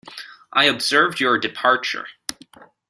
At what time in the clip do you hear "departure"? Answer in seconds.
1.37-2.07